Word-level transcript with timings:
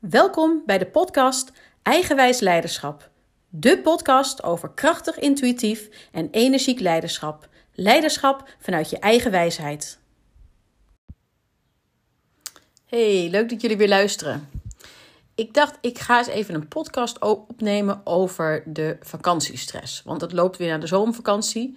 Welkom 0.00 0.62
bij 0.66 0.78
de 0.78 0.86
podcast 0.86 1.52
Eigenwijs 1.82 2.40
Leiderschap. 2.40 3.10
De 3.48 3.78
podcast 3.78 4.42
over 4.42 4.70
krachtig, 4.70 5.18
intuïtief 5.18 5.88
en 6.12 6.28
energiek 6.30 6.80
leiderschap. 6.80 7.48
Leiderschap 7.74 8.48
vanuit 8.58 8.90
je 8.90 8.98
eigen 8.98 9.30
wijsheid. 9.30 9.98
Hey, 12.86 13.28
leuk 13.30 13.48
dat 13.48 13.60
jullie 13.60 13.76
weer 13.76 13.88
luisteren. 13.88 14.48
Ik 15.34 15.54
dacht, 15.54 15.78
ik 15.80 15.98
ga 15.98 16.18
eens 16.18 16.26
even 16.26 16.54
een 16.54 16.68
podcast 16.68 17.18
opnemen 17.18 18.00
over 18.04 18.62
de 18.66 18.96
vakantiestress. 19.00 20.02
Want 20.02 20.20
het 20.20 20.32
loopt 20.32 20.56
weer 20.56 20.68
naar 20.68 20.80
de 20.80 20.86
zomervakantie. 20.86 21.66
Um, 21.66 21.76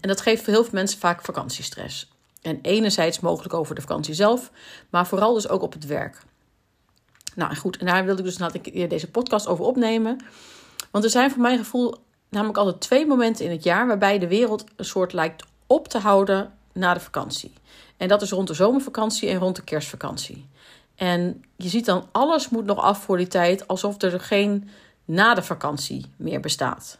en 0.00 0.08
dat 0.08 0.20
geeft 0.20 0.42
voor 0.42 0.52
heel 0.52 0.64
veel 0.64 0.74
mensen 0.74 0.98
vaak 0.98 1.24
vakantiestress. 1.24 2.10
En 2.40 2.58
enerzijds 2.62 3.20
mogelijk 3.20 3.54
over 3.54 3.74
de 3.74 3.80
vakantie 3.80 4.14
zelf, 4.14 4.50
maar 4.90 5.06
vooral 5.06 5.34
dus 5.34 5.48
ook 5.48 5.62
op 5.62 5.72
het 5.72 5.86
werk. 5.86 6.22
Nou 7.34 7.54
goed, 7.54 7.76
en 7.76 7.86
daar 7.86 8.04
wilde 8.04 8.20
ik 8.20 8.26
dus 8.26 8.38
laat 8.38 8.54
ik 8.54 8.90
deze 8.90 9.10
podcast 9.10 9.46
over 9.46 9.64
opnemen. 9.64 10.24
Want 10.90 11.04
er 11.04 11.10
zijn 11.10 11.30
voor 11.30 11.42
mijn 11.42 11.58
gevoel 11.58 11.94
namelijk 12.28 12.58
altijd 12.58 12.80
twee 12.80 13.06
momenten 13.06 13.44
in 13.44 13.50
het 13.50 13.64
jaar 13.64 13.86
waarbij 13.86 14.18
de 14.18 14.28
wereld 14.28 14.64
een 14.76 14.84
soort 14.84 15.12
lijkt 15.12 15.44
op 15.66 15.88
te 15.88 15.98
houden 15.98 16.52
na 16.72 16.94
de 16.94 17.00
vakantie. 17.00 17.52
En 17.96 18.08
dat 18.08 18.22
is 18.22 18.30
rond 18.30 18.48
de 18.48 18.54
zomervakantie 18.54 19.28
en 19.28 19.38
rond 19.38 19.56
de 19.56 19.64
kerstvakantie. 19.64 20.46
En 20.94 21.44
je 21.56 21.68
ziet 21.68 21.84
dan 21.84 22.08
alles 22.12 22.48
moet 22.48 22.64
nog 22.64 22.78
af 22.78 23.02
voor 23.02 23.16
die 23.16 23.26
tijd, 23.26 23.68
alsof 23.68 24.02
er 24.02 24.20
geen 24.20 24.68
na 25.04 25.34
de 25.34 25.42
vakantie 25.42 26.04
meer 26.16 26.40
bestaat. 26.40 26.98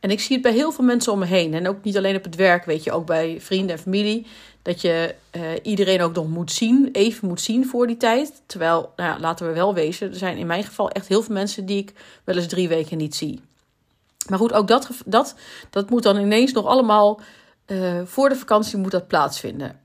En 0.00 0.10
ik 0.10 0.20
zie 0.20 0.32
het 0.32 0.42
bij 0.42 0.52
heel 0.52 0.72
veel 0.72 0.84
mensen 0.84 1.12
om 1.12 1.18
me 1.18 1.26
heen. 1.26 1.54
En 1.54 1.68
ook 1.68 1.84
niet 1.84 1.96
alleen 1.96 2.16
op 2.16 2.24
het 2.24 2.34
werk, 2.34 2.64
weet 2.64 2.84
je, 2.84 2.92
ook 2.92 3.06
bij 3.06 3.40
vrienden 3.40 3.76
en 3.76 3.82
familie. 3.82 4.26
Dat 4.62 4.80
je 4.80 5.14
uh, 5.36 5.42
iedereen 5.62 6.02
ook 6.02 6.14
nog 6.14 6.28
moet 6.28 6.52
zien, 6.52 6.88
even 6.92 7.28
moet 7.28 7.40
zien 7.40 7.66
voor 7.66 7.86
die 7.86 7.96
tijd. 7.96 8.42
Terwijl, 8.46 8.92
nou 8.96 9.10
ja, 9.10 9.20
laten 9.20 9.46
we 9.46 9.52
wel 9.52 9.74
wezen, 9.74 10.10
er 10.10 10.16
zijn 10.16 10.36
in 10.36 10.46
mijn 10.46 10.64
geval 10.64 10.90
echt 10.90 11.08
heel 11.08 11.22
veel 11.22 11.34
mensen 11.34 11.66
die 11.66 11.78
ik 11.78 11.92
wel 12.24 12.36
eens 12.36 12.46
drie 12.46 12.68
weken 12.68 12.98
niet 12.98 13.14
zie. 13.14 13.40
Maar 14.28 14.38
goed, 14.38 14.52
ook 14.52 14.68
dat, 14.68 14.88
dat, 15.04 15.34
dat 15.70 15.90
moet 15.90 16.02
dan 16.02 16.16
ineens 16.16 16.52
nog 16.52 16.66
allemaal 16.66 17.20
uh, 17.66 18.00
voor 18.04 18.28
de 18.28 18.36
vakantie 18.36 18.78
moet 18.78 18.90
dat 18.90 19.06
plaatsvinden. 19.06 19.80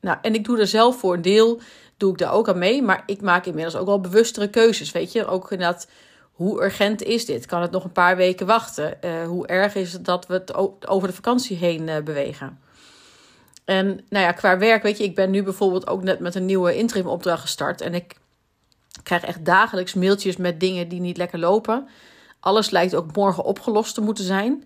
Nou, 0.00 0.18
en 0.22 0.34
ik 0.34 0.44
doe 0.44 0.58
er 0.58 0.66
zelf 0.66 0.98
voor 0.98 1.14
een 1.14 1.22
deel, 1.22 1.60
doe 1.96 2.12
ik 2.12 2.18
daar 2.18 2.32
ook 2.32 2.48
aan 2.48 2.58
mee. 2.58 2.82
Maar 2.82 3.02
ik 3.06 3.20
maak 3.20 3.46
inmiddels 3.46 3.76
ook 3.76 3.86
wel 3.86 4.00
bewustere 4.00 4.48
keuzes, 4.48 4.92
weet 4.92 5.12
je. 5.12 5.26
Ook 5.26 5.50
inderdaad 5.50 5.88
hoe 6.32 6.62
urgent 6.62 7.02
is 7.02 7.26
dit? 7.26 7.46
Kan 7.46 7.62
het 7.62 7.70
nog 7.70 7.84
een 7.84 7.92
paar 7.92 8.16
weken 8.16 8.46
wachten? 8.46 8.98
Uh, 9.04 9.26
hoe 9.26 9.46
erg 9.46 9.74
is 9.74 9.92
het 9.92 10.04
dat 10.04 10.26
we 10.26 10.34
het 10.34 10.86
over 10.86 11.08
de 11.08 11.14
vakantie 11.14 11.56
heen 11.56 12.04
bewegen? 12.04 12.58
En 13.70 14.00
nou 14.08 14.24
ja, 14.24 14.32
qua 14.32 14.58
werk, 14.58 14.82
weet 14.82 14.98
je, 14.98 15.04
ik 15.04 15.14
ben 15.14 15.30
nu 15.30 15.42
bijvoorbeeld 15.42 15.86
ook 15.86 16.02
net 16.02 16.20
met 16.20 16.34
een 16.34 16.46
nieuwe 16.46 16.76
interim 16.76 17.06
opdracht 17.06 17.40
gestart. 17.40 17.80
En 17.80 17.94
ik 17.94 18.16
krijg 19.02 19.24
echt 19.24 19.44
dagelijks 19.44 19.94
mailtjes 19.94 20.36
met 20.36 20.60
dingen 20.60 20.88
die 20.88 21.00
niet 21.00 21.16
lekker 21.16 21.38
lopen. 21.38 21.88
Alles 22.40 22.70
lijkt 22.70 22.94
ook 22.94 23.16
morgen 23.16 23.44
opgelost 23.44 23.94
te 23.94 24.00
moeten 24.00 24.24
zijn. 24.24 24.64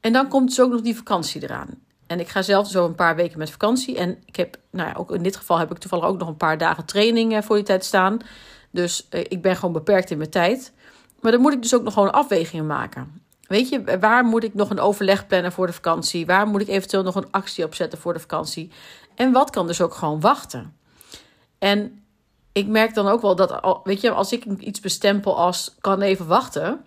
En 0.00 0.12
dan 0.12 0.28
komt 0.28 0.48
dus 0.48 0.60
ook 0.60 0.70
nog 0.70 0.80
die 0.80 0.96
vakantie 0.96 1.42
eraan. 1.42 1.68
En 2.06 2.20
ik 2.20 2.28
ga 2.28 2.42
zelf 2.42 2.68
zo 2.68 2.84
een 2.84 2.94
paar 2.94 3.16
weken 3.16 3.38
met 3.38 3.50
vakantie. 3.50 3.96
En 3.96 4.18
ik 4.24 4.36
heb, 4.36 4.56
nou 4.70 4.88
ja, 4.88 4.94
ook 4.94 5.14
in 5.14 5.22
dit 5.22 5.36
geval 5.36 5.58
heb 5.58 5.70
ik 5.70 5.78
toevallig 5.78 6.04
ook 6.04 6.18
nog 6.18 6.28
een 6.28 6.36
paar 6.36 6.58
dagen 6.58 6.84
training 6.84 7.36
eh, 7.36 7.42
voor 7.42 7.56
die 7.56 7.64
tijd 7.64 7.84
staan. 7.84 8.18
Dus 8.70 9.06
ik 9.10 9.42
ben 9.42 9.56
gewoon 9.56 9.72
beperkt 9.72 10.10
in 10.10 10.18
mijn 10.18 10.30
tijd. 10.30 10.72
Maar 11.20 11.32
dan 11.32 11.40
moet 11.40 11.52
ik 11.52 11.62
dus 11.62 11.74
ook 11.74 11.82
nog 11.82 11.92
gewoon 11.92 12.12
afwegingen 12.12 12.66
maken. 12.66 13.22
Weet 13.50 13.68
je, 13.68 13.98
waar 13.98 14.24
moet 14.24 14.44
ik 14.44 14.54
nog 14.54 14.70
een 14.70 14.80
overleg 14.80 15.26
plannen 15.26 15.52
voor 15.52 15.66
de 15.66 15.72
vakantie? 15.72 16.26
Waar 16.26 16.46
moet 16.46 16.60
ik 16.60 16.68
eventueel 16.68 17.02
nog 17.02 17.14
een 17.14 17.30
actie 17.30 17.64
opzetten 17.64 17.98
voor 17.98 18.12
de 18.12 18.20
vakantie? 18.20 18.70
En 19.14 19.32
wat 19.32 19.50
kan 19.50 19.66
dus 19.66 19.80
ook 19.80 19.94
gewoon 19.94 20.20
wachten? 20.20 20.76
En 21.58 22.04
ik 22.52 22.66
merk 22.66 22.94
dan 22.94 23.08
ook 23.08 23.20
wel 23.20 23.36
dat, 23.36 23.80
weet 23.84 24.00
je, 24.00 24.10
als 24.10 24.32
ik 24.32 24.44
iets 24.44 24.80
bestempel 24.80 25.36
als 25.36 25.74
kan 25.80 26.00
even 26.00 26.26
wachten, 26.26 26.84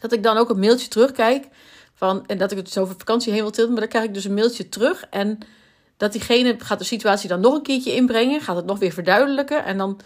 dat 0.00 0.12
ik 0.12 0.22
dan 0.22 0.36
ook 0.36 0.50
een 0.50 0.58
mailtje 0.58 0.88
terugkijk 0.88 1.48
van, 1.94 2.26
en 2.26 2.38
dat 2.38 2.50
ik 2.50 2.56
het 2.56 2.66
dus 2.66 2.78
over 2.78 2.94
vakantie 2.98 3.32
heen 3.32 3.42
wil 3.42 3.50
tilten, 3.50 3.72
maar 3.72 3.82
dan 3.82 3.90
krijg 3.90 4.04
ik 4.04 4.14
dus 4.14 4.24
een 4.24 4.34
mailtje 4.34 4.68
terug 4.68 5.06
en 5.10 5.38
dat 5.96 6.12
diegene 6.12 6.54
gaat 6.58 6.78
de 6.78 6.84
situatie 6.84 7.28
dan 7.28 7.40
nog 7.40 7.54
een 7.54 7.62
keertje 7.62 7.94
inbrengen, 7.94 8.40
gaat 8.40 8.56
het 8.56 8.66
nog 8.66 8.78
weer 8.78 8.92
verduidelijken 8.92 9.64
en 9.64 9.78
dan 9.78 10.00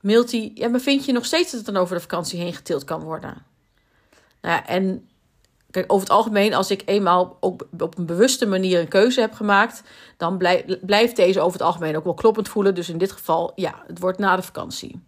mailt 0.00 0.30
hij, 0.30 0.50
ja, 0.54 0.68
maar 0.68 0.80
vind 0.80 1.04
je 1.04 1.12
nog 1.12 1.24
steeds 1.24 1.50
dat 1.50 1.66
het 1.66 1.74
dan 1.74 1.82
over 1.82 1.94
de 1.94 2.00
vakantie 2.00 2.40
heen 2.40 2.54
getild 2.54 2.84
kan 2.84 3.02
worden? 3.02 3.49
Nou 4.40 4.54
ja, 4.54 4.66
en 4.66 5.08
kijk, 5.70 5.92
over 5.92 6.08
het 6.08 6.16
algemeen, 6.16 6.54
als 6.54 6.70
ik 6.70 6.82
eenmaal 6.84 7.36
ook 7.40 7.68
op 7.78 7.98
een 7.98 8.06
bewuste 8.06 8.46
manier 8.46 8.80
een 8.80 8.88
keuze 8.88 9.20
heb 9.20 9.32
gemaakt, 9.32 9.82
dan 10.16 10.36
blijft 10.82 11.16
deze 11.16 11.40
over 11.40 11.52
het 11.52 11.66
algemeen 11.66 11.96
ook 11.96 12.04
wel 12.04 12.14
kloppend 12.14 12.48
voelen. 12.48 12.74
Dus 12.74 12.88
in 12.88 12.98
dit 12.98 13.12
geval, 13.12 13.52
ja, 13.54 13.82
het 13.86 13.98
wordt 13.98 14.18
na 14.18 14.36
de 14.36 14.42
vakantie. 14.42 15.02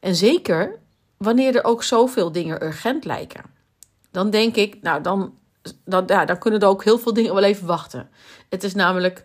En 0.00 0.14
zeker 0.14 0.78
wanneer 1.16 1.56
er 1.56 1.64
ook 1.64 1.82
zoveel 1.82 2.32
dingen 2.32 2.64
urgent 2.64 3.04
lijken. 3.04 3.42
Dan 4.10 4.30
denk 4.30 4.56
ik, 4.56 4.82
nou, 4.82 5.02
dan, 5.02 5.34
dan, 5.84 6.04
ja, 6.06 6.24
dan 6.24 6.38
kunnen 6.38 6.60
er 6.60 6.68
ook 6.68 6.84
heel 6.84 6.98
veel 6.98 7.12
dingen 7.12 7.34
wel 7.34 7.42
even 7.42 7.66
wachten. 7.66 8.10
Het 8.48 8.64
is 8.64 8.74
namelijk 8.74 9.24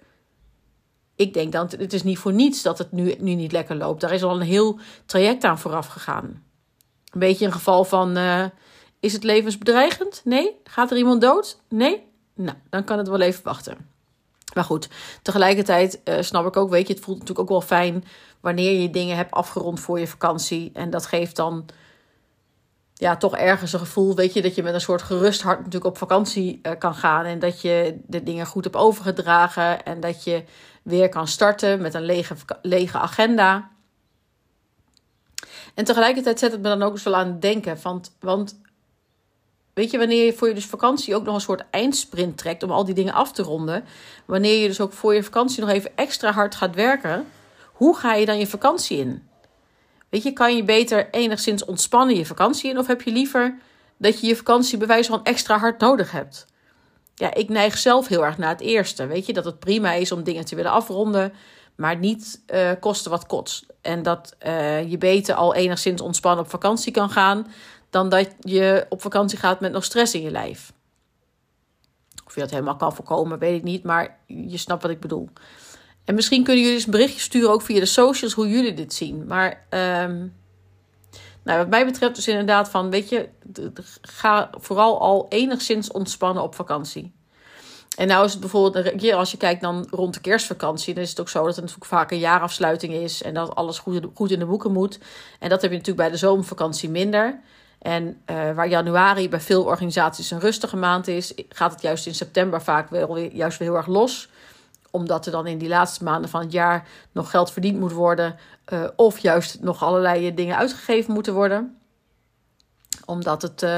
ik 1.17 1.33
denk 1.33 1.51
dan, 1.51 1.69
het 1.77 1.93
is 1.93 2.03
niet 2.03 2.17
voor 2.17 2.33
niets 2.33 2.61
dat 2.61 2.77
het 2.77 2.91
nu, 2.91 3.15
nu 3.19 3.33
niet 3.33 3.51
lekker 3.51 3.75
loopt. 3.75 4.01
Daar 4.01 4.13
is 4.13 4.23
al 4.23 4.35
een 4.35 4.47
heel 4.47 4.79
traject 5.05 5.43
aan 5.43 5.59
vooraf 5.59 5.87
gegaan. 5.87 6.43
Een 7.09 7.19
beetje 7.19 7.45
een 7.45 7.51
geval 7.51 7.83
van, 7.83 8.17
uh, 8.17 8.45
is 8.99 9.13
het 9.13 9.23
levensbedreigend? 9.23 10.21
Nee. 10.23 10.55
Gaat 10.63 10.91
er 10.91 10.97
iemand 10.97 11.21
dood? 11.21 11.61
Nee. 11.69 12.05
Nou, 12.33 12.57
dan 12.69 12.83
kan 12.83 12.97
het 12.97 13.07
wel 13.07 13.21
even 13.21 13.43
wachten. 13.43 13.77
Maar 14.53 14.63
goed, 14.63 14.89
tegelijkertijd 15.21 16.01
uh, 16.03 16.15
snap 16.19 16.45
ik 16.45 16.57
ook, 16.57 16.69
weet 16.69 16.87
je, 16.87 16.93
het 16.93 17.03
voelt 17.03 17.19
natuurlijk 17.19 17.51
ook 17.51 17.59
wel 17.59 17.67
fijn 17.67 18.03
wanneer 18.39 18.81
je 18.81 18.89
dingen 18.89 19.15
hebt 19.15 19.31
afgerond 19.31 19.79
voor 19.79 19.99
je 19.99 20.07
vakantie. 20.07 20.69
En 20.73 20.89
dat 20.89 21.05
geeft 21.05 21.35
dan 21.35 21.65
ja, 22.93 23.17
toch 23.17 23.35
ergens 23.35 23.73
een 23.73 23.79
gevoel, 23.79 24.15
weet 24.15 24.33
je, 24.33 24.41
dat 24.41 24.55
je 24.55 24.63
met 24.63 24.73
een 24.73 24.81
soort 24.81 25.01
gerust 25.01 25.41
hart 25.41 25.57
natuurlijk 25.57 25.85
op 25.85 25.97
vakantie 25.97 26.59
uh, 26.63 26.71
kan 26.77 26.95
gaan. 26.95 27.25
En 27.25 27.39
dat 27.39 27.61
je 27.61 27.99
de 28.05 28.23
dingen 28.23 28.45
goed 28.45 28.63
hebt 28.63 28.75
overgedragen. 28.75 29.83
En 29.83 29.99
dat 29.99 30.23
je 30.23 30.43
weer 30.83 31.09
kan 31.09 31.27
starten 31.27 31.81
met 31.81 31.93
een 31.93 32.05
lege, 32.05 32.35
lege 32.61 32.97
agenda. 32.97 33.69
En 35.73 35.83
tegelijkertijd 35.83 36.39
zet 36.39 36.51
het 36.51 36.61
me 36.61 36.67
dan 36.67 36.83
ook 36.83 36.91
eens 36.91 37.03
wel 37.03 37.15
aan 37.15 37.27
het 37.27 37.41
denken. 37.41 37.77
Want, 37.81 38.15
want 38.19 38.61
weet 39.77 39.91
je, 39.91 39.97
wanneer 39.97 40.25
je 40.25 40.33
voor 40.33 40.47
je 40.47 40.53
dus 40.53 40.65
vakantie 40.65 41.15
ook 41.15 41.23
nog 41.23 41.35
een 41.35 41.41
soort 41.41 41.63
eindsprint 41.71 42.37
trekt 42.37 42.63
om 42.63 42.71
al 42.71 42.85
die 42.85 42.93
dingen 42.93 43.13
af 43.13 43.31
te 43.31 43.41
ronden. 43.41 43.85
Wanneer 44.25 44.61
je 44.61 44.67
dus 44.67 44.81
ook 44.81 44.93
voor 44.93 45.13
je 45.13 45.23
vakantie 45.23 45.61
nog 45.61 45.69
even 45.69 45.91
extra 45.95 46.31
hard 46.31 46.55
gaat 46.55 46.75
werken. 46.75 47.25
Hoe 47.73 47.97
ga 47.97 48.13
je 48.13 48.25
dan 48.25 48.39
je 48.39 48.47
vakantie 48.47 48.97
in? 48.97 49.27
Weet 50.09 50.23
je, 50.23 50.33
kan 50.33 50.55
je 50.55 50.63
beter 50.63 51.09
enigszins 51.11 51.65
ontspannen 51.65 52.15
je 52.15 52.25
vakantie 52.25 52.69
in? 52.69 52.77
Of 52.77 52.87
heb 52.87 53.01
je 53.01 53.11
liever 53.11 53.57
dat 53.97 54.19
je 54.19 54.27
je 54.27 54.35
vakantie 54.35 54.77
bewijs 54.77 55.07
van 55.07 55.23
extra 55.23 55.57
hard 55.57 55.79
nodig 55.79 56.11
hebt? 56.11 56.45
ja, 57.17 57.33
ik 57.33 57.49
neig 57.49 57.77
zelf 57.77 58.07
heel 58.07 58.25
erg 58.25 58.37
naar 58.37 58.49
het 58.49 58.61
eerste. 58.61 59.07
Weet 59.07 59.25
je, 59.25 59.33
dat 59.33 59.45
het 59.45 59.59
prima 59.59 59.91
is 59.91 60.11
om 60.11 60.23
dingen 60.23 60.45
te 60.45 60.55
willen 60.55 60.71
afronden, 60.71 61.33
maar 61.75 61.97
niet 61.97 62.41
uh, 62.53 62.71
kosten 62.79 63.11
wat 63.11 63.25
kost. 63.25 63.65
En 63.81 64.03
dat 64.03 64.35
uh, 64.45 64.89
je 64.91 64.97
beter 64.97 65.35
al 65.35 65.55
enigszins 65.55 66.01
ontspannen 66.01 66.43
op 66.43 66.49
vakantie 66.49 66.91
kan 66.91 67.09
gaan, 67.09 67.47
dan 67.89 68.09
dat 68.09 68.35
je 68.39 68.85
op 68.89 69.01
vakantie 69.01 69.37
gaat 69.37 69.59
met 69.59 69.71
nog 69.71 69.83
stress 69.83 70.13
in 70.13 70.21
je 70.21 70.31
lijf. 70.31 70.73
Of 72.25 72.33
je 72.33 72.39
dat 72.39 72.49
helemaal 72.49 72.75
kan 72.75 72.95
voorkomen, 72.95 73.39
weet 73.39 73.57
ik 73.57 73.63
niet, 73.63 73.83
maar 73.83 74.17
je 74.25 74.57
snapt 74.57 74.81
wat 74.81 74.91
ik 74.91 74.99
bedoel. 74.99 75.29
En 76.05 76.15
misschien 76.15 76.43
kunnen 76.43 76.61
jullie 76.61 76.77
eens 76.77 76.85
een 76.85 76.91
berichtje 76.91 77.19
sturen, 77.19 77.49
ook 77.49 77.61
via 77.61 77.79
de 77.79 77.85
socials, 77.85 78.33
hoe 78.33 78.49
jullie 78.49 78.73
dit 78.73 78.93
zien. 78.93 79.25
Maar 79.25 79.65
um, 79.69 80.33
nou, 81.43 81.59
wat 81.59 81.69
mij 81.69 81.85
betreft 81.85 82.15
dus 82.15 82.27
inderdaad 82.27 82.69
van, 82.69 82.89
weet 82.89 83.09
je, 83.09 83.29
ga 84.01 84.49
vooral 84.51 84.99
al 84.99 85.25
enigszins 85.29 85.91
ontspannen 85.91 86.43
op 86.43 86.55
vakantie. 86.55 87.15
En 87.97 88.07
nou 88.07 88.25
is 88.25 88.31
het 88.31 88.39
bijvoorbeeld, 88.39 89.13
als 89.13 89.31
je 89.31 89.37
kijkt 89.37 89.61
dan 89.61 89.87
rond 89.89 90.13
de 90.13 90.19
kerstvakantie, 90.19 90.93
dan 90.93 91.03
is 91.03 91.09
het 91.09 91.19
ook 91.19 91.29
zo 91.29 91.39
dat 91.39 91.55
het 91.55 91.63
natuurlijk 91.63 91.85
vaak 91.85 92.11
een 92.11 92.19
jaarafsluiting 92.19 92.93
is 92.93 93.23
en 93.23 93.33
dat 93.33 93.55
alles 93.55 93.79
goed 94.13 94.31
in 94.31 94.39
de 94.39 94.45
boeken 94.45 94.71
moet. 94.71 94.99
En 95.39 95.49
dat 95.49 95.61
heb 95.61 95.71
je 95.71 95.77
natuurlijk 95.77 96.07
bij 96.07 96.09
de 96.09 96.25
zomervakantie 96.25 96.89
minder. 96.89 97.39
En 97.79 98.05
uh, 98.05 98.51
waar 98.51 98.67
januari 98.67 99.29
bij 99.29 99.39
veel 99.39 99.63
organisaties 99.63 100.31
een 100.31 100.39
rustige 100.39 100.77
maand 100.77 101.07
is, 101.07 101.33
gaat 101.49 101.71
het 101.71 101.81
juist 101.81 102.05
in 102.05 102.15
september 102.15 102.61
vaak 102.61 102.89
juist 103.31 103.57
weer 103.57 103.67
heel 103.67 103.77
erg 103.77 103.87
los 103.87 104.29
omdat 104.97 105.25
er 105.25 105.31
dan 105.31 105.47
in 105.47 105.57
die 105.57 105.67
laatste 105.67 106.03
maanden 106.03 106.29
van 106.29 106.41
het 106.41 106.51
jaar 106.51 106.87
nog 107.11 107.29
geld 107.29 107.51
verdiend 107.51 107.79
moet 107.79 107.91
worden. 107.91 108.35
Uh, 108.73 108.87
of 108.95 109.19
juist 109.19 109.61
nog 109.61 109.83
allerlei 109.83 110.33
dingen 110.33 110.57
uitgegeven 110.57 111.13
moeten 111.13 111.33
worden. 111.33 111.77
Omdat 113.05 113.41
het 113.41 113.61
uh, 113.61 113.69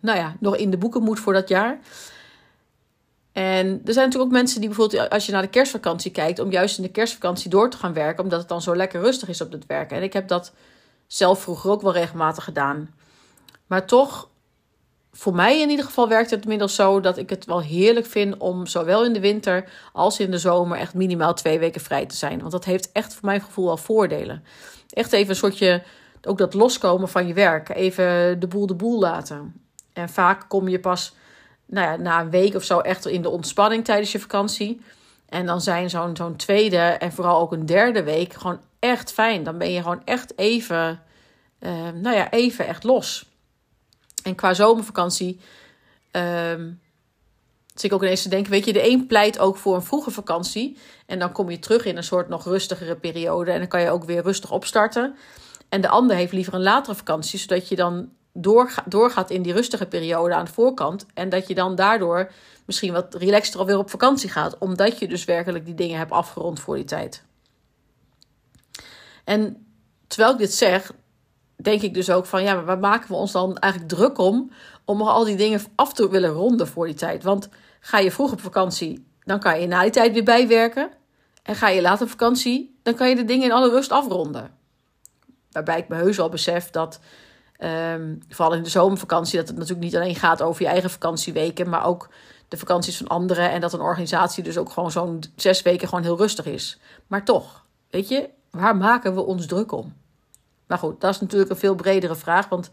nou 0.00 0.18
ja, 0.18 0.36
nog 0.40 0.56
in 0.56 0.70
de 0.70 0.78
boeken 0.78 1.02
moet 1.02 1.20
voor 1.20 1.32
dat 1.32 1.48
jaar. 1.48 1.78
En 3.32 3.66
er 3.66 3.92
zijn 3.92 4.06
natuurlijk 4.06 4.24
ook 4.24 4.30
mensen 4.30 4.60
die 4.60 4.68
bijvoorbeeld, 4.68 5.10
als 5.10 5.26
je 5.26 5.32
naar 5.32 5.42
de 5.42 5.48
kerstvakantie 5.48 6.10
kijkt, 6.10 6.38
om 6.38 6.50
juist 6.50 6.76
in 6.76 6.82
de 6.82 6.90
kerstvakantie 6.90 7.50
door 7.50 7.70
te 7.70 7.76
gaan 7.76 7.92
werken, 7.92 8.22
omdat 8.24 8.38
het 8.38 8.48
dan 8.48 8.62
zo 8.62 8.76
lekker 8.76 9.00
rustig 9.00 9.28
is 9.28 9.40
op 9.40 9.52
het 9.52 9.66
werk. 9.66 9.90
En 9.90 10.02
ik 10.02 10.12
heb 10.12 10.28
dat 10.28 10.52
zelf 11.06 11.42
vroeger 11.42 11.70
ook 11.70 11.82
wel 11.82 11.92
regelmatig 11.92 12.44
gedaan. 12.44 12.94
Maar 13.66 13.86
toch 13.86 14.28
voor 15.12 15.34
mij 15.34 15.60
in 15.60 15.70
ieder 15.70 15.84
geval 15.84 16.08
werkt 16.08 16.30
het 16.30 16.42
inmiddels 16.42 16.74
zo 16.74 17.00
dat 17.00 17.18
ik 17.18 17.30
het 17.30 17.44
wel 17.44 17.62
heerlijk 17.62 18.06
vind 18.06 18.36
om 18.36 18.66
zowel 18.66 19.04
in 19.04 19.12
de 19.12 19.20
winter 19.20 19.68
als 19.92 20.20
in 20.20 20.30
de 20.30 20.38
zomer 20.38 20.78
echt 20.78 20.94
minimaal 20.94 21.34
twee 21.34 21.58
weken 21.58 21.80
vrij 21.80 22.06
te 22.06 22.16
zijn. 22.16 22.38
Want 22.38 22.50
dat 22.50 22.64
heeft 22.64 22.92
echt 22.92 23.14
voor 23.14 23.24
mijn 23.24 23.40
gevoel 23.40 23.64
wel 23.64 23.76
voordelen. 23.76 24.44
Echt 24.90 25.12
even 25.12 25.30
een 25.30 25.36
soortje, 25.36 25.82
ook 26.22 26.38
dat 26.38 26.54
loskomen 26.54 27.08
van 27.08 27.26
je 27.26 27.34
werk. 27.34 27.68
Even 27.68 28.40
de 28.40 28.46
boel 28.46 28.66
de 28.66 28.74
boel 28.74 28.98
laten. 28.98 29.60
En 29.92 30.08
vaak 30.08 30.48
kom 30.48 30.68
je 30.68 30.80
pas 30.80 31.14
nou 31.66 31.86
ja, 31.86 31.96
na 31.96 32.20
een 32.20 32.30
week 32.30 32.54
of 32.54 32.64
zo 32.64 32.78
echt 32.78 33.06
in 33.06 33.22
de 33.22 33.30
ontspanning 33.30 33.84
tijdens 33.84 34.12
je 34.12 34.20
vakantie. 34.20 34.80
En 35.28 35.46
dan 35.46 35.60
zijn 35.60 35.90
zo'n 35.90 36.16
zo'n 36.16 36.36
tweede 36.36 36.76
en 36.76 37.12
vooral 37.12 37.40
ook 37.40 37.52
een 37.52 37.66
derde 37.66 38.02
week 38.02 38.32
gewoon 38.32 38.60
echt 38.78 39.12
fijn. 39.12 39.42
Dan 39.42 39.58
ben 39.58 39.72
je 39.72 39.82
gewoon 39.82 40.02
echt 40.04 40.38
even, 40.38 41.02
uh, 41.60 41.70
nou 41.94 42.16
ja, 42.16 42.30
even 42.30 42.66
echt 42.66 42.84
los. 42.84 43.33
En 44.24 44.34
qua 44.34 44.54
zomervakantie 44.54 45.40
um, 46.12 46.80
zit 47.74 47.84
ik 47.84 47.92
ook 47.92 48.02
ineens 48.02 48.22
te 48.22 48.28
denken, 48.28 48.50
weet 48.50 48.64
je, 48.64 48.72
de 48.72 48.90
een 48.90 49.06
pleit 49.06 49.38
ook 49.38 49.56
voor 49.56 49.74
een 49.74 49.82
vroege 49.82 50.10
vakantie. 50.10 50.78
En 51.06 51.18
dan 51.18 51.32
kom 51.32 51.50
je 51.50 51.58
terug 51.58 51.84
in 51.84 51.96
een 51.96 52.04
soort 52.04 52.28
nog 52.28 52.44
rustigere 52.44 52.96
periode. 52.96 53.50
En 53.50 53.58
dan 53.58 53.68
kan 53.68 53.80
je 53.80 53.90
ook 53.90 54.04
weer 54.04 54.22
rustig 54.22 54.50
opstarten. 54.50 55.16
En 55.68 55.80
de 55.80 55.88
ander 55.88 56.16
heeft 56.16 56.32
liever 56.32 56.54
een 56.54 56.62
latere 56.62 56.96
vakantie, 56.96 57.38
zodat 57.38 57.68
je 57.68 57.76
dan 57.76 58.10
doorgaat 58.84 59.30
in 59.30 59.42
die 59.42 59.52
rustige 59.52 59.86
periode 59.86 60.34
aan 60.34 60.44
de 60.44 60.52
voorkant. 60.52 61.06
En 61.14 61.28
dat 61.28 61.48
je 61.48 61.54
dan 61.54 61.74
daardoor 61.74 62.30
misschien 62.64 62.92
wat 62.92 63.14
relaxter 63.14 63.60
alweer 63.60 63.78
op 63.78 63.90
vakantie 63.90 64.30
gaat. 64.30 64.58
Omdat 64.58 64.98
je 64.98 65.08
dus 65.08 65.24
werkelijk 65.24 65.64
die 65.64 65.74
dingen 65.74 65.98
hebt 65.98 66.12
afgerond 66.12 66.60
voor 66.60 66.76
die 66.76 66.84
tijd. 66.84 67.22
En 69.24 69.66
terwijl 70.06 70.32
ik 70.32 70.38
dit 70.38 70.54
zeg, 70.54 70.92
denk 71.64 71.82
ik 71.82 71.94
dus 71.94 72.10
ook 72.10 72.26
van 72.26 72.42
ja, 72.42 72.54
maar 72.54 72.64
waar 72.64 72.78
maken 72.78 73.08
we 73.08 73.14
ons 73.14 73.32
dan 73.32 73.58
eigenlijk 73.58 73.92
druk 73.92 74.18
om? 74.18 74.50
Om 74.84 75.02
al 75.02 75.24
die 75.24 75.36
dingen 75.36 75.60
af 75.74 75.92
te 75.92 76.08
willen 76.08 76.30
ronden 76.30 76.68
voor 76.68 76.86
die 76.86 76.94
tijd. 76.94 77.22
Want 77.22 77.48
ga 77.80 77.98
je 77.98 78.10
vroeg 78.10 78.32
op 78.32 78.40
vakantie, 78.40 79.06
dan 79.24 79.40
kan 79.40 79.60
je 79.60 79.66
na 79.66 79.82
die 79.82 79.90
tijd 79.90 80.12
weer 80.12 80.24
bijwerken. 80.24 80.90
En 81.42 81.54
ga 81.54 81.68
je 81.68 81.82
later 81.82 82.04
op 82.04 82.10
vakantie, 82.10 82.78
dan 82.82 82.94
kan 82.94 83.08
je 83.08 83.16
de 83.16 83.24
dingen 83.24 83.44
in 83.44 83.52
alle 83.52 83.70
rust 83.70 83.90
afronden. 83.90 84.50
Waarbij 85.50 85.78
ik 85.78 85.88
me 85.88 85.96
heus 85.96 86.16
wel 86.16 86.28
besef 86.28 86.70
dat, 86.70 87.00
um, 87.58 88.18
vooral 88.28 88.54
in 88.54 88.62
de 88.62 88.68
zomervakantie, 88.68 89.38
dat 89.38 89.48
het 89.48 89.56
natuurlijk 89.56 89.84
niet 89.84 89.96
alleen 89.96 90.14
gaat 90.14 90.42
over 90.42 90.62
je 90.62 90.68
eigen 90.68 90.90
vakantieweken, 90.90 91.68
maar 91.68 91.86
ook 91.86 92.08
de 92.48 92.56
vakanties 92.56 92.96
van 92.96 93.06
anderen. 93.06 93.50
En 93.50 93.60
dat 93.60 93.72
een 93.72 93.80
organisatie 93.80 94.42
dus 94.42 94.58
ook 94.58 94.70
gewoon 94.70 94.90
zo'n 94.90 95.22
zes 95.36 95.62
weken 95.62 95.88
gewoon 95.88 96.04
heel 96.04 96.16
rustig 96.16 96.46
is. 96.46 96.78
Maar 97.06 97.24
toch, 97.24 97.64
weet 97.90 98.08
je, 98.08 98.28
waar 98.50 98.76
maken 98.76 99.14
we 99.14 99.20
ons 99.20 99.46
druk 99.46 99.72
om? 99.72 99.94
Maar 100.66 100.78
goed, 100.78 101.00
dat 101.00 101.14
is 101.14 101.20
natuurlijk 101.20 101.50
een 101.50 101.56
veel 101.56 101.74
bredere 101.74 102.14
vraag. 102.14 102.48
Want 102.48 102.70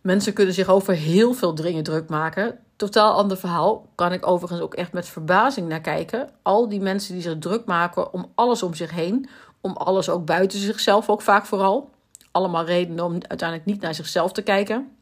mensen 0.00 0.32
kunnen 0.32 0.54
zich 0.54 0.68
over 0.68 0.94
heel 0.94 1.32
veel 1.32 1.54
dingen 1.54 1.82
druk 1.82 2.08
maken. 2.08 2.58
Totaal 2.76 3.12
ander 3.12 3.36
verhaal. 3.36 3.88
Kan 3.94 4.12
ik 4.12 4.26
overigens 4.26 4.60
ook 4.60 4.74
echt 4.74 4.92
met 4.92 5.08
verbazing 5.08 5.68
naar 5.68 5.80
kijken. 5.80 6.30
Al 6.42 6.68
die 6.68 6.80
mensen 6.80 7.12
die 7.12 7.22
zich 7.22 7.38
druk 7.38 7.64
maken 7.64 8.12
om 8.12 8.32
alles 8.34 8.62
om 8.62 8.74
zich 8.74 8.90
heen. 8.90 9.28
Om 9.60 9.72
alles 9.72 10.08
ook 10.08 10.24
buiten 10.24 10.58
zichzelf 10.58 11.08
ook 11.08 11.22
vaak 11.22 11.46
vooral. 11.46 11.90
Allemaal 12.30 12.64
redenen 12.64 13.04
om 13.04 13.12
uiteindelijk 13.12 13.64
niet 13.68 13.80
naar 13.80 13.94
zichzelf 13.94 14.32
te 14.32 14.42
kijken. 14.42 14.96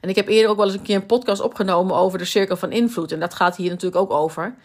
En 0.00 0.08
ik 0.08 0.16
heb 0.16 0.28
eerder 0.28 0.50
ook 0.50 0.56
wel 0.56 0.66
eens 0.66 0.74
een 0.74 0.82
keer 0.82 0.96
een 0.96 1.06
podcast 1.06 1.40
opgenomen 1.40 1.96
over 1.96 2.18
de 2.18 2.24
cirkel 2.24 2.56
van 2.56 2.72
invloed. 2.72 3.12
En 3.12 3.20
dat 3.20 3.34
gaat 3.34 3.56
hier 3.56 3.70
natuurlijk 3.70 4.02
ook 4.02 4.12
over. 4.12 4.56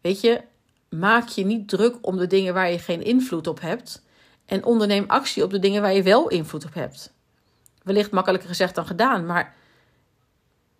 Weet 0.00 0.20
je, 0.20 0.40
maak 0.88 1.28
je 1.28 1.44
niet 1.44 1.68
druk 1.68 1.96
om 2.00 2.16
de 2.16 2.26
dingen 2.26 2.54
waar 2.54 2.70
je 2.70 2.78
geen 2.78 3.02
invloed 3.02 3.46
op 3.46 3.60
hebt. 3.60 4.02
En 4.52 4.64
onderneem 4.64 5.04
actie 5.06 5.42
op 5.42 5.50
de 5.50 5.58
dingen 5.58 5.82
waar 5.82 5.94
je 5.94 6.02
wel 6.02 6.28
invloed 6.28 6.64
op 6.64 6.74
hebt. 6.74 7.12
Wellicht 7.82 8.10
makkelijker 8.10 8.48
gezegd 8.48 8.74
dan 8.74 8.86
gedaan, 8.86 9.26
maar 9.26 9.54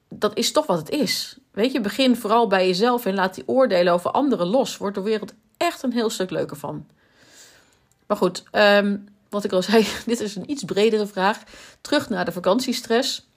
dat 0.09 0.37
is 0.37 0.53
toch 0.53 0.67
wat 0.67 0.79
het 0.79 0.91
is. 0.91 1.37
Weet 1.51 1.73
je, 1.73 1.81
begin 1.81 2.17
vooral 2.17 2.47
bij 2.47 2.67
jezelf 2.67 3.07
en 3.07 3.15
laat 3.15 3.35
die 3.35 3.49
oordelen 3.49 3.93
over 3.93 4.11
anderen 4.11 4.47
los. 4.47 4.77
Wordt 4.77 4.95
de 4.95 5.03
wereld 5.03 5.33
echt 5.57 5.83
een 5.83 5.93
heel 5.93 6.11
stuk 6.11 6.31
leuker 6.31 6.57
van. 6.57 6.87
Maar 8.07 8.17
goed, 8.17 8.43
ehm, 8.51 8.97
wat 9.29 9.45
ik 9.45 9.53
al 9.53 9.63
zei, 9.63 9.87
dit 10.07 10.21
is 10.21 10.37
een 10.37 10.51
iets 10.51 10.65
bredere 10.65 11.07
vraag. 11.07 11.43
Terug 11.81 12.09
naar 12.09 12.25
de 12.25 12.33
vakantiestress. 12.33 13.29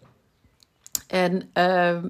En 1.07 1.49
ehm, 1.53 2.07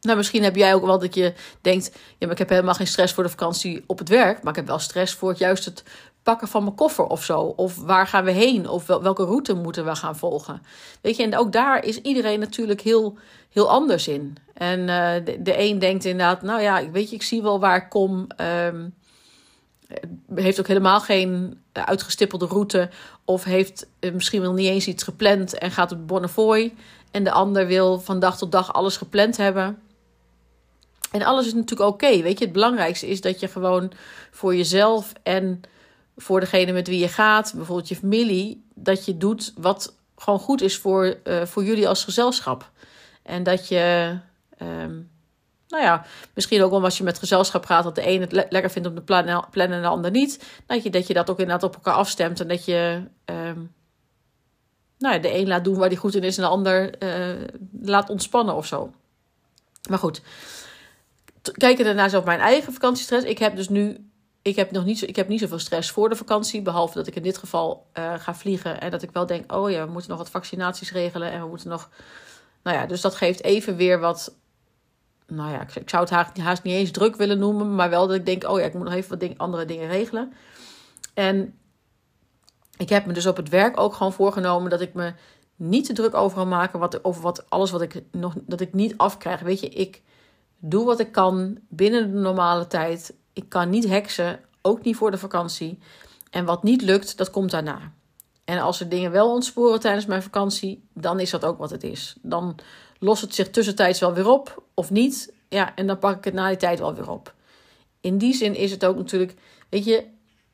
nou, 0.00 0.16
misschien 0.16 0.42
heb 0.42 0.56
jij 0.56 0.74
ook 0.74 0.84
wel 0.84 0.98
dat 0.98 1.14
je 1.14 1.34
denkt: 1.60 1.90
ja, 1.92 2.16
maar 2.18 2.30
ik 2.30 2.38
heb 2.38 2.48
helemaal 2.48 2.74
geen 2.74 2.86
stress 2.86 3.14
voor 3.14 3.22
de 3.22 3.30
vakantie 3.30 3.84
op 3.86 3.98
het 3.98 4.08
werk. 4.08 4.42
Maar 4.42 4.52
ik 4.52 4.58
heb 4.58 4.66
wel 4.66 4.78
stress 4.78 5.14
voor 5.14 5.28
het, 5.28 5.38
juist 5.38 5.64
het 5.64 5.84
pakken 6.22 6.48
van 6.48 6.62
mijn 6.62 6.74
koffer 6.74 7.06
of 7.06 7.24
zo. 7.24 7.40
Of 7.40 7.76
waar 7.76 8.06
gaan 8.06 8.24
we 8.24 8.30
heen? 8.30 8.68
Of 8.68 8.86
welke 8.86 9.24
route 9.24 9.54
moeten 9.54 9.84
we 9.84 9.96
gaan 9.96 10.16
volgen? 10.16 10.62
Weet 11.00 11.16
je, 11.16 11.22
en 11.22 11.36
ook 11.36 11.52
daar 11.52 11.84
is 11.84 12.00
iedereen 12.00 12.40
natuurlijk 12.40 12.80
heel, 12.80 13.16
heel 13.50 13.70
anders 13.70 14.08
in. 14.08 14.36
En 14.54 14.80
uh, 14.80 15.34
de, 15.40 15.58
een 15.58 15.78
denkt 15.78 16.04
inderdaad: 16.04 16.42
nou 16.42 16.60
ja, 16.60 16.90
weet 16.90 17.10
je, 17.10 17.16
ik 17.16 17.22
zie 17.22 17.42
wel 17.42 17.60
waar 17.60 17.76
ik 17.76 17.88
kom. 17.88 18.26
Um, 18.66 18.94
heeft 20.34 20.60
ook 20.60 20.66
helemaal 20.66 21.00
geen 21.00 21.60
uitgestippelde 21.72 22.46
route. 22.46 22.90
Of 23.24 23.44
heeft 23.44 23.86
eh, 23.98 24.12
misschien 24.12 24.40
wel 24.40 24.52
niet 24.52 24.68
eens 24.68 24.86
iets 24.86 25.02
gepland 25.02 25.58
en 25.58 25.70
gaat 25.70 25.92
op 25.92 26.06
Bonnefoy. 26.06 26.74
En 27.10 27.24
de 27.24 27.30
ander 27.30 27.66
wil 27.66 28.00
van 28.00 28.20
dag 28.20 28.38
tot 28.38 28.52
dag 28.52 28.72
alles 28.72 28.96
gepland 28.96 29.36
hebben. 29.36 29.78
En 31.10 31.22
alles 31.22 31.46
is 31.46 31.54
natuurlijk 31.54 31.90
oké. 31.90 32.22
weet 32.22 32.38
je, 32.38 32.44
het 32.44 32.54
belangrijkste 32.54 33.08
is 33.08 33.20
dat 33.20 33.40
je 33.40 33.48
gewoon 33.48 33.92
voor 34.30 34.56
jezelf 34.56 35.12
en 35.22 35.60
voor 36.16 36.40
degene 36.40 36.72
met 36.72 36.88
wie 36.88 36.98
je 36.98 37.08
gaat, 37.08 37.52
bijvoorbeeld 37.56 37.88
je 37.88 37.96
familie, 37.96 38.64
dat 38.74 39.04
je 39.04 39.16
doet 39.16 39.52
wat 39.56 39.94
gewoon 40.16 40.38
goed 40.38 40.62
is 40.62 40.78
voor, 40.78 41.16
uh, 41.24 41.44
voor 41.44 41.64
jullie 41.64 41.88
als 41.88 42.04
gezelschap. 42.04 42.70
En 43.22 43.42
dat 43.42 43.68
je, 43.68 44.16
um, 44.62 45.10
nou 45.68 45.82
ja, 45.82 46.06
misschien 46.34 46.62
ook 46.62 46.70
wel 46.70 46.84
als 46.84 46.98
je 46.98 47.04
met 47.04 47.18
gezelschap 47.18 47.64
gaat, 47.64 47.84
dat 47.84 47.94
de 47.94 48.02
ene 48.02 48.20
het 48.20 48.32
le 48.32 48.46
lekker 48.48 48.70
vindt 48.70 48.88
om 48.88 48.94
te 48.94 49.02
plannen, 49.02 49.44
en 49.52 49.82
de 49.82 49.86
ander 49.86 50.10
niet. 50.10 50.44
Dat 50.66 50.82
je, 50.82 50.90
dat 50.90 51.06
je 51.06 51.14
dat 51.14 51.30
ook 51.30 51.38
inderdaad 51.38 51.68
op 51.68 51.74
elkaar 51.74 51.94
afstemt 51.94 52.40
en 52.40 52.48
dat 52.48 52.64
je 52.64 53.02
um, 53.24 53.72
nou 54.98 55.14
ja, 55.14 55.20
de 55.20 55.34
een 55.34 55.46
laat 55.46 55.64
doen 55.64 55.76
waar 55.76 55.88
die 55.88 55.98
goed 55.98 56.14
in 56.14 56.22
is 56.22 56.36
en 56.36 56.42
de 56.42 56.48
ander 56.48 57.02
uh, 57.02 57.46
laat 57.82 58.10
ontspannen 58.10 58.54
of 58.54 58.66
zo. 58.66 58.92
Maar 59.88 59.98
goed, 59.98 60.20
kijken 61.52 61.84
daarna 61.84 62.08
zo 62.08 62.18
op 62.18 62.24
mijn 62.24 62.40
eigen 62.40 62.72
vakantiestress. 62.72 63.26
Ik 63.26 63.38
heb 63.38 63.56
dus 63.56 63.68
nu, 63.68 64.10
ik 64.42 64.56
heb 64.56 64.70
nog 64.70 64.84
niet, 64.84 64.98
zo, 64.98 65.04
ik 65.06 65.16
heb 65.16 65.28
niet 65.28 65.40
zoveel 65.40 65.58
stress 65.58 65.90
voor 65.90 66.08
de 66.08 66.16
vakantie. 66.16 66.62
Behalve 66.62 66.94
dat 66.94 67.06
ik 67.06 67.16
in 67.16 67.22
dit 67.22 67.38
geval 67.38 67.86
uh, 67.98 68.14
ga 68.18 68.34
vliegen. 68.34 68.80
En 68.80 68.90
dat 68.90 69.02
ik 69.02 69.10
wel 69.10 69.26
denk, 69.26 69.52
oh 69.52 69.70
ja, 69.70 69.84
we 69.86 69.92
moeten 69.92 70.10
nog 70.10 70.18
wat 70.18 70.30
vaccinaties 70.30 70.92
regelen. 70.92 71.32
En 71.32 71.40
we 71.40 71.48
moeten 71.48 71.68
nog, 71.68 71.90
nou 72.62 72.76
ja, 72.76 72.86
dus 72.86 73.00
dat 73.00 73.14
geeft 73.14 73.42
even 73.42 73.76
weer 73.76 74.00
wat, 74.00 74.34
nou 75.26 75.52
ja, 75.52 75.66
ik, 75.74 75.88
zou 75.88 76.02
het 76.02 76.38
haast 76.38 76.62
niet 76.62 76.74
eens 76.74 76.90
druk 76.90 77.16
willen 77.16 77.38
noemen. 77.38 77.74
Maar 77.74 77.90
wel 77.90 78.06
dat 78.06 78.16
ik 78.16 78.26
denk, 78.26 78.48
oh 78.48 78.58
ja, 78.58 78.64
ik 78.64 78.74
moet 78.74 78.84
nog 78.84 78.94
even 78.94 79.10
wat 79.10 79.20
ding, 79.20 79.38
andere 79.38 79.64
dingen 79.64 79.88
regelen. 79.88 80.32
En 81.14 81.58
ik 82.76 82.88
heb 82.88 83.06
me 83.06 83.12
dus 83.12 83.26
op 83.26 83.36
het 83.36 83.48
werk 83.48 83.80
ook 83.80 83.94
gewoon 83.94 84.12
voorgenomen 84.12 84.70
dat 84.70 84.80
ik 84.80 84.94
me 84.94 85.12
niet 85.56 85.84
te 85.84 85.92
druk 85.92 86.14
over 86.14 86.38
ga 86.38 86.44
maken 86.44 86.78
wat, 86.78 87.04
over 87.04 87.22
wat, 87.22 87.50
alles 87.50 87.70
wat 87.70 87.82
ik 87.82 88.02
nog 88.10 88.34
dat 88.40 88.60
ik 88.60 88.72
niet 88.72 88.96
afkrijg. 88.96 89.40
Weet 89.40 89.60
je, 89.60 89.68
ik 89.68 90.02
doe 90.58 90.84
wat 90.84 91.00
ik 91.00 91.12
kan 91.12 91.58
binnen 91.68 92.12
de 92.12 92.18
normale 92.18 92.66
tijd. 92.66 93.14
Ik 93.32 93.48
kan 93.48 93.70
niet 93.70 93.88
heksen, 93.88 94.40
ook 94.62 94.82
niet 94.82 94.96
voor 94.96 95.10
de 95.10 95.18
vakantie. 95.18 95.78
En 96.30 96.44
wat 96.44 96.62
niet 96.62 96.82
lukt, 96.82 97.16
dat 97.16 97.30
komt 97.30 97.50
daarna. 97.50 97.92
En 98.44 98.58
als 98.58 98.80
er 98.80 98.88
dingen 98.88 99.10
wel 99.10 99.32
ontsporen 99.32 99.80
tijdens 99.80 100.06
mijn 100.06 100.22
vakantie, 100.22 100.84
dan 100.92 101.20
is 101.20 101.30
dat 101.30 101.44
ook 101.44 101.58
wat 101.58 101.70
het 101.70 101.82
is. 101.82 102.16
Dan 102.22 102.58
lost 102.98 103.22
het 103.22 103.34
zich 103.34 103.50
tussentijds 103.50 104.00
wel 104.00 104.14
weer 104.14 104.28
op 104.28 104.62
of 104.74 104.90
niet. 104.90 105.32
Ja, 105.48 105.74
en 105.74 105.86
dan 105.86 105.98
pak 105.98 106.16
ik 106.16 106.24
het 106.24 106.34
na 106.34 106.48
die 106.48 106.56
tijd 106.56 106.78
wel 106.78 106.94
weer 106.94 107.10
op. 107.10 107.34
In 108.00 108.18
die 108.18 108.34
zin 108.34 108.54
is 108.54 108.70
het 108.70 108.84
ook 108.84 108.96
natuurlijk, 108.96 109.34
weet 109.68 109.84
je, 109.84 110.04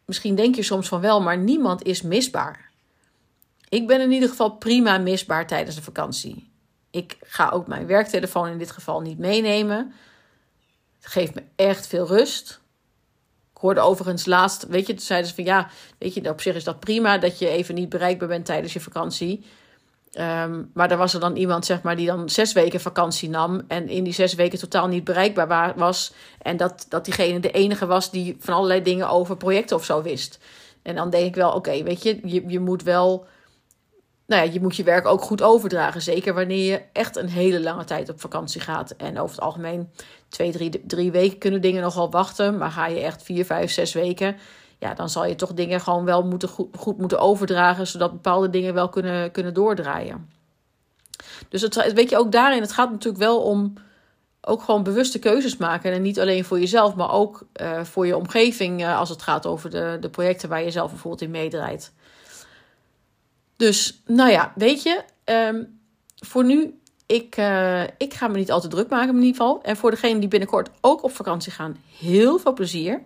misschien 0.05 0.35
denk 0.35 0.55
je 0.55 0.63
soms 0.63 0.89
van 0.89 1.01
wel, 1.01 1.21
maar 1.21 1.39
niemand 1.39 1.83
is 1.83 2.03
misbaar. 2.03 2.71
Ik 3.69 3.87
ben 3.87 4.01
in 4.01 4.13
ieder 4.13 4.29
geval 4.29 4.51
prima 4.51 4.99
misbaar 4.99 5.47
tijdens 5.47 5.77
de 5.77 5.83
vakantie. 5.83 6.51
Ik 6.91 7.17
ga 7.21 7.49
ook 7.49 7.67
mijn 7.67 7.87
werktelefoon 7.87 8.49
in 8.49 8.59
dit 8.59 8.71
geval 8.71 9.01
niet 9.01 9.19
meenemen. 9.19 9.93
Het 11.01 11.07
geeft 11.07 11.35
me 11.35 11.43
echt 11.57 11.87
veel 11.87 12.07
rust. 12.07 12.61
Ik 13.59 13.65
hoorde 13.65 13.81
overigens 13.81 14.27
laatst, 14.27 14.67
weet 14.67 14.87
je, 14.87 14.95
toen 14.95 15.05
zeiden 15.05 15.29
ze 15.29 15.35
van 15.35 15.45
ja, 15.45 15.71
weet 15.99 16.15
je, 16.15 16.31
op 16.31 16.41
zich 16.41 16.55
is 16.55 16.65
dat 16.65 16.81
prima 16.81 17.19
dat 17.19 17.39
je 17.39 17.49
even 17.49 17.75
niet 17.75 17.89
bereikbaar 17.89 18.29
bent 18.29 18.45
tijdens 18.45 18.73
je 18.73 18.81
vakantie. 18.81 19.45
Um, 20.15 20.71
maar 20.75 20.91
er 20.91 20.97
was 20.97 21.15
er 21.15 21.21
dan 21.21 21.37
iemand, 21.37 21.67
zeg 21.67 21.83
maar, 21.83 21.97
die 21.97 22.07
dan 22.07 22.29
zes 22.29 22.53
weken 22.53 22.81
vakantie 22.81 23.29
nam. 23.29 23.63
En 23.69 23.89
in 23.89 24.05
die 24.05 24.13
zes 24.13 24.35
weken 24.35 24.59
totaal 24.59 24.87
niet 24.87 25.05
bereikbaar 25.05 25.73
was. 25.77 26.13
En 26.43 26.57
dat, 26.57 26.87
dat 26.89 27.05
diegene 27.05 27.41
de 27.41 27.51
enige 27.51 27.87
was 27.87 28.11
die 28.11 28.37
van 28.39 28.55
allerlei 28.55 28.83
dingen 28.83 29.09
over 29.09 29.37
projecten 29.37 29.77
of 29.77 29.85
zo 29.85 30.03
wist. 30.03 30.39
En 30.83 30.95
dan 30.95 31.11
denk 31.11 31.27
ik 31.27 31.35
wel, 31.35 31.53
oké, 31.53 31.83
weet 31.83 32.03
je, 32.03 32.21
je, 32.25 32.45
je 32.47 32.61
moet 32.61 32.83
wel. 32.83 33.27
Nou 34.29 34.47
ja, 34.47 34.53
je 34.53 34.61
moet 34.61 34.77
je 34.77 34.83
werk 34.83 35.07
ook 35.07 35.23
goed 35.23 35.43
overdragen. 35.43 36.03
Zeker 36.03 36.35
wanneer 36.35 36.71
je 36.71 36.83
echt 36.93 37.17
een 37.17 37.29
hele 37.29 37.61
lange 37.61 37.85
tijd 37.85 38.09
op 38.09 38.21
vakantie 38.21 38.61
gaat. 38.61 38.91
En 38.91 39.19
over 39.19 39.35
het 39.35 39.45
algemeen, 39.45 39.91
twee, 40.29 40.53
drie, 40.53 40.87
drie 40.87 41.11
weken 41.11 41.39
kunnen 41.39 41.61
dingen 41.61 41.83
nogal 41.83 42.11
wachten. 42.11 42.59
Maar 42.59 42.71
ga 42.71 42.87
je 42.87 43.01
echt 43.01 43.23
vier, 43.23 43.45
vijf, 43.45 43.71
zes 43.71 43.93
weken 43.93 44.37
ja, 44.79 44.95
dan 44.95 45.09
zal 45.09 45.27
je 45.27 45.35
toch 45.35 45.55
dingen 45.55 45.81
gewoon 45.81 46.05
wel 46.05 46.25
moeten 46.25 46.49
goed, 46.49 46.99
moeten 46.99 47.19
overdragen, 47.19 47.87
zodat 47.87 48.13
bepaalde 48.13 48.51
dingen 48.51 48.75
wel 48.75 48.89
kunnen, 48.89 49.31
kunnen 49.31 49.55
doordraaien. 49.55 50.31
Dus 51.49 51.63
het, 51.63 51.93
weet 51.93 52.11
je 52.11 52.19
ook 52.19 52.33
daarin, 52.33 52.61
het 52.61 52.73
gaat 52.73 52.91
natuurlijk 52.91 53.23
wel 53.23 53.43
om 53.43 53.73
ook 54.41 54.63
gewoon 54.63 54.83
bewuste 54.83 55.19
keuzes 55.19 55.57
maken. 55.57 55.93
En 55.93 56.03
niet 56.03 56.21
alleen 56.21 56.45
voor 56.45 56.59
jezelf, 56.59 56.95
maar 56.95 57.13
ook 57.13 57.47
uh, 57.61 57.85
voor 57.85 58.07
je 58.07 58.17
omgeving 58.17 58.81
uh, 58.81 58.99
als 58.99 59.09
het 59.09 59.23
gaat 59.23 59.47
over 59.47 59.71
de, 59.71 59.97
de 60.01 60.09
projecten 60.09 60.49
waar 60.49 60.63
je 60.63 60.71
zelf 60.71 60.91
bijvoorbeeld 60.91 61.23
in 61.23 61.31
meedraait. 61.31 61.93
Dus 63.59 64.03
nou 64.07 64.31
ja, 64.31 64.53
weet 64.55 64.83
je, 64.83 65.03
um, 65.25 65.81
voor 66.15 66.45
nu, 66.45 66.79
ik, 67.07 67.37
uh, 67.37 67.83
ik 67.83 68.15
ga 68.15 68.29
me 68.29 68.37
niet 68.37 68.51
al 68.51 68.61
te 68.61 68.69
druk 68.69 68.89
maken 68.89 69.09
in 69.09 69.23
ieder 69.23 69.37
geval. 69.37 69.63
En 69.63 69.77
voor 69.77 69.91
degenen 69.91 70.21
die 70.21 70.29
binnenkort 70.29 70.71
ook 70.81 71.03
op 71.03 71.11
vakantie 71.13 71.53
gaan, 71.53 71.77
heel 71.99 72.39
veel 72.39 72.53
plezier. 72.53 73.03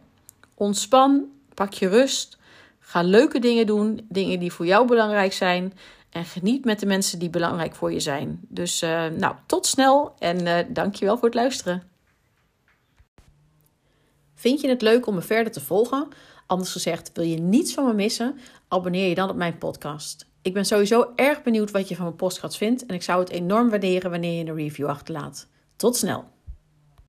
Ontspan, 0.55 1.25
pak 1.55 1.73
je 1.73 1.89
rust. 1.89 2.39
Ga 2.79 3.03
leuke 3.03 3.39
dingen 3.39 3.67
doen, 3.67 4.07
dingen 4.09 4.39
die 4.39 4.53
voor 4.53 4.67
jou 4.67 4.87
belangrijk 4.87 5.33
zijn. 5.33 5.73
En 6.11 6.25
geniet 6.25 6.65
met 6.65 6.81
de 6.81 6.87
mensen 6.87 7.19
die 7.19 7.31
belangrijk 7.31 7.75
voor 7.75 7.93
je 7.93 8.01
zijn. 8.01 8.41
Dus 8.49 8.83
uh, 8.83 9.07
nou, 9.07 9.35
tot 9.47 9.67
snel 9.67 10.15
en 10.19 10.47
uh, 10.47 10.59
dankjewel 10.69 11.17
voor 11.17 11.29
het 11.29 11.35
luisteren. 11.35 11.83
Vind 14.35 14.61
je 14.61 14.69
het 14.69 14.83
leuk 14.83 15.07
om 15.07 15.15
me 15.15 15.23
verder 15.23 15.53
te 15.53 15.61
volgen? 15.61 16.09
Anders 16.47 16.73
gezegd, 16.73 17.11
wil 17.15 17.25
je 17.25 17.39
niets 17.39 17.75
van 17.75 17.85
me 17.87 17.93
missen? 17.93 18.39
Abonneer 18.69 19.09
je 19.09 19.15
dan 19.15 19.31
op 19.31 19.37
mijn 19.37 19.59
podcast. 19.59 20.31
Ik 20.43 20.53
ben 20.53 20.65
sowieso 20.65 21.13
erg 21.17 21.43
benieuwd 21.43 21.71
wat 21.71 21.89
je 21.89 21.95
van 21.95 22.05
mijn 22.05 22.17
podcast 22.17 22.57
vindt 22.57 22.87
en 22.87 22.95
ik 22.95 23.03
zou 23.03 23.21
het 23.21 23.31
enorm 23.31 23.71
waarderen 23.71 24.11
wanneer 24.11 24.39
je 24.39 24.51
een 24.51 24.57
review 24.57 24.87
achterlaat. 24.87 25.49
Tot 25.77 25.97
snel! 25.97 26.25